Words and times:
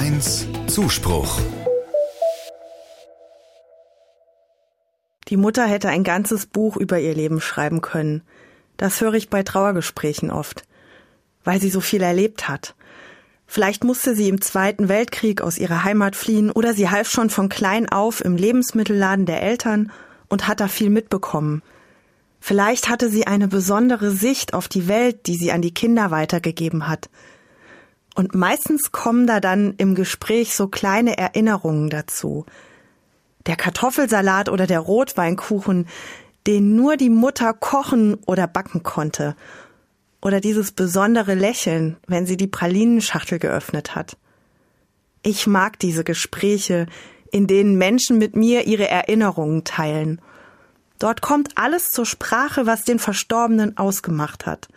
1 0.00 0.46
Zuspruch. 0.66 1.38
Die 5.28 5.36
Mutter 5.36 5.66
hätte 5.66 5.90
ein 5.90 6.04
ganzes 6.04 6.46
Buch 6.46 6.78
über 6.78 6.98
ihr 6.98 7.14
Leben 7.14 7.38
schreiben 7.38 7.82
können. 7.82 8.22
Das 8.78 9.02
höre 9.02 9.12
ich 9.12 9.28
bei 9.28 9.42
Trauergesprächen 9.42 10.30
oft, 10.30 10.62
weil 11.44 11.60
sie 11.60 11.68
so 11.68 11.82
viel 11.82 12.00
erlebt 12.00 12.48
hat. 12.48 12.74
Vielleicht 13.46 13.84
musste 13.84 14.14
sie 14.14 14.30
im 14.30 14.40
Zweiten 14.40 14.88
Weltkrieg 14.88 15.42
aus 15.42 15.58
ihrer 15.58 15.84
Heimat 15.84 16.16
fliehen 16.16 16.50
oder 16.50 16.72
sie 16.72 16.88
half 16.88 17.10
schon 17.10 17.28
von 17.28 17.50
klein 17.50 17.86
auf 17.86 18.24
im 18.24 18.36
Lebensmittelladen 18.36 19.26
der 19.26 19.42
Eltern 19.42 19.92
und 20.30 20.48
hat 20.48 20.60
da 20.60 20.68
viel 20.68 20.88
mitbekommen. 20.88 21.60
Vielleicht 22.40 22.88
hatte 22.88 23.10
sie 23.10 23.26
eine 23.26 23.48
besondere 23.48 24.12
Sicht 24.12 24.54
auf 24.54 24.66
die 24.66 24.88
Welt, 24.88 25.26
die 25.26 25.36
sie 25.36 25.52
an 25.52 25.60
die 25.60 25.74
Kinder 25.74 26.10
weitergegeben 26.10 26.88
hat. 26.88 27.10
Und 28.20 28.34
meistens 28.34 28.92
kommen 28.92 29.26
da 29.26 29.40
dann 29.40 29.72
im 29.78 29.94
Gespräch 29.94 30.54
so 30.54 30.68
kleine 30.68 31.16
Erinnerungen 31.16 31.88
dazu, 31.88 32.44
der 33.46 33.56
Kartoffelsalat 33.56 34.50
oder 34.50 34.66
der 34.66 34.80
Rotweinkuchen, 34.80 35.88
den 36.46 36.76
nur 36.76 36.98
die 36.98 37.08
Mutter 37.08 37.54
kochen 37.54 38.18
oder 38.26 38.46
backen 38.46 38.82
konnte. 38.82 39.36
Oder 40.20 40.42
dieses 40.42 40.72
besondere 40.72 41.32
Lächeln, 41.32 41.96
wenn 42.08 42.26
sie 42.26 42.36
die 42.36 42.46
Pralinenschachtel 42.46 43.38
geöffnet 43.38 43.94
hat. 43.94 44.18
Ich 45.22 45.46
mag 45.46 45.78
diese 45.78 46.04
Gespräche, 46.04 46.88
in 47.32 47.46
denen 47.46 47.78
Menschen 47.78 48.18
mit 48.18 48.36
mir 48.36 48.66
ihre 48.66 48.86
Erinnerungen 48.86 49.64
teilen. 49.64 50.20
Dort 50.98 51.22
kommt 51.22 51.56
alles 51.56 51.90
zur 51.90 52.04
Sprache, 52.04 52.66
was 52.66 52.84
den 52.84 52.98
Verstorbenen 52.98 53.78
ausgemacht 53.78 54.44
hat. 54.44 54.68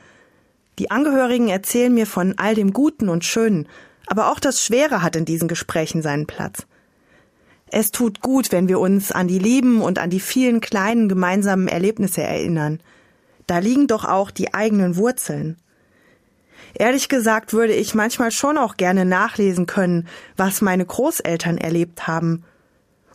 Die 0.80 0.90
Angehörigen 0.90 1.50
erzählen 1.50 1.94
mir 1.94 2.08
von 2.08 2.34
all 2.38 2.55
dem 2.55 2.73
Guten 2.73 3.09
und 3.09 3.26
Schönen, 3.26 3.68
aber 4.08 4.31
auch 4.31 4.40
das 4.40 4.64
Schwere 4.64 5.02
hat 5.02 5.16
in 5.16 5.26
diesen 5.26 5.48
Gesprächen 5.48 6.02
seinen 6.02 6.26
Platz. 6.26 6.66
Es 7.67 7.92
tut 7.92 8.22
gut, 8.22 8.52
wenn 8.52 8.67
wir 8.67 8.80
uns 8.80 9.11
an 9.11 9.28
die 9.28 9.39
Lieben 9.39 9.81
und 9.81 9.98
an 10.00 10.09
die 10.09 10.20
vielen 10.20 10.61
kleinen 10.61 11.09
gemeinsamen 11.09 11.67
Erlebnisse 11.67 12.22
erinnern. 12.22 12.80
Da 13.48 13.59
liegen 13.59 13.88
doch 13.88 14.06
auch 14.06 14.31
die 14.31 14.53
eigenen 14.53 14.95
Wurzeln. 14.95 15.58
Ehrlich 16.76 17.09
gesagt 17.09 17.53
würde 17.53 17.73
ich 17.73 17.94
manchmal 17.94 18.31
schon 18.31 18.58
auch 18.58 18.78
gerne 18.78 19.05
nachlesen 19.05 19.66
können, 19.66 20.08
was 20.38 20.61
meine 20.61 20.86
Großeltern 20.86 21.58
erlebt 21.58 22.08
haben. 22.08 22.44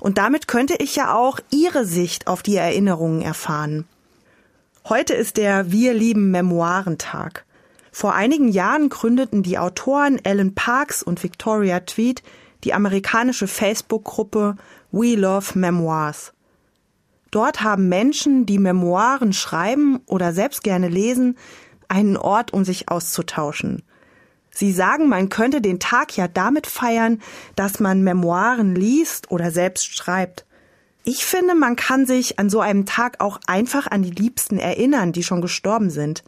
Und 0.00 0.18
damit 0.18 0.46
könnte 0.46 0.74
ich 0.78 0.94
ja 0.96 1.14
auch 1.14 1.40
ihre 1.50 1.84
Sicht 1.84 2.28
auf 2.28 2.42
die 2.42 2.56
Erinnerungen 2.56 3.22
erfahren. 3.22 3.84
Heute 4.88 5.14
ist 5.14 5.36
der 5.36 5.72
Wir 5.72 5.92
lieben 5.92 6.30
Memoirentag. 6.30 7.44
Vor 7.92 8.14
einigen 8.14 8.48
Jahren 8.48 8.88
gründeten 8.88 9.42
die 9.42 9.58
Autoren 9.58 10.22
Ellen 10.24 10.54
Parks 10.54 11.02
und 11.02 11.22
Victoria 11.22 11.80
Tweed 11.80 12.22
die 12.64 12.74
amerikanische 12.74 13.46
Facebook-Gruppe 13.46 14.56
We 14.90 15.14
Love 15.14 15.58
Memoirs. 15.58 16.32
Dort 17.30 17.62
haben 17.62 17.88
Menschen, 17.88 18.46
die 18.46 18.58
Memoiren 18.58 19.32
schreiben 19.32 20.00
oder 20.06 20.32
selbst 20.32 20.62
gerne 20.62 20.88
lesen, 20.88 21.36
einen 21.88 22.16
Ort, 22.16 22.52
um 22.52 22.64
sich 22.64 22.88
auszutauschen. 22.88 23.82
Sie 24.50 24.72
sagen, 24.72 25.08
man 25.08 25.28
könnte 25.28 25.60
den 25.60 25.78
Tag 25.78 26.16
ja 26.16 26.26
damit 26.26 26.66
feiern, 26.66 27.20
dass 27.54 27.80
man 27.80 28.02
Memoiren 28.02 28.74
liest 28.74 29.30
oder 29.30 29.50
selbst 29.50 29.94
schreibt. 29.94 30.46
Ich 31.04 31.24
finde, 31.24 31.54
man 31.54 31.76
kann 31.76 32.06
sich 32.06 32.38
an 32.38 32.50
so 32.50 32.60
einem 32.60 32.84
Tag 32.84 33.20
auch 33.20 33.38
einfach 33.46 33.86
an 33.86 34.02
die 34.02 34.10
Liebsten 34.10 34.58
erinnern, 34.58 35.12
die 35.12 35.22
schon 35.22 35.40
gestorben 35.40 35.90
sind. 35.90 36.24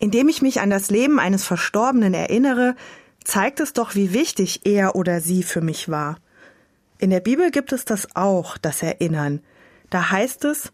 Indem 0.00 0.28
ich 0.28 0.42
mich 0.42 0.60
an 0.60 0.70
das 0.70 0.90
Leben 0.90 1.20
eines 1.20 1.44
Verstorbenen 1.44 2.14
erinnere, 2.14 2.74
zeigt 3.22 3.60
es 3.60 3.72
doch, 3.72 3.94
wie 3.94 4.12
wichtig 4.12 4.62
er 4.64 4.96
oder 4.96 5.20
sie 5.20 5.44
für 5.44 5.60
mich 5.60 5.88
war. 5.88 6.16
In 6.98 7.10
der 7.10 7.20
Bibel 7.20 7.52
gibt 7.52 7.72
es 7.72 7.84
das 7.84 8.16
auch, 8.16 8.58
das 8.58 8.82
Erinnern. 8.82 9.40
Da 9.90 10.10
heißt 10.10 10.44
es, 10.44 10.72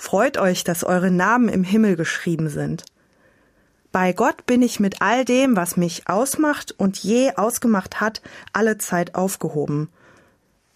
Freut 0.00 0.38
euch, 0.38 0.62
dass 0.62 0.84
eure 0.84 1.10
Namen 1.10 1.48
im 1.48 1.64
Himmel 1.64 1.96
geschrieben 1.96 2.48
sind. 2.48 2.84
Bei 3.90 4.12
Gott 4.12 4.46
bin 4.46 4.62
ich 4.62 4.78
mit 4.78 5.02
all 5.02 5.24
dem, 5.24 5.56
was 5.56 5.76
mich 5.76 6.08
ausmacht 6.08 6.72
und 6.78 6.98
je 6.98 7.32
ausgemacht 7.34 8.00
hat, 8.00 8.22
alle 8.52 8.78
Zeit 8.78 9.16
aufgehoben. 9.16 9.88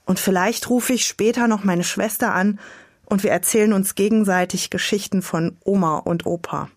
Und 0.05 0.19
vielleicht 0.19 0.69
rufe 0.69 0.93
ich 0.93 1.07
später 1.07 1.47
noch 1.47 1.63
meine 1.63 1.85
Schwester 1.85 2.35
an 2.35 2.59
und 3.07 3.23
wir 3.23 3.31
erzählen 3.31 3.73
uns 3.73 3.95
gegenseitig 3.95 4.71
Geschichten 4.71 5.23
von 5.23 5.57
Oma 5.65 5.99
und 5.99 6.27
Opa. 6.27 6.69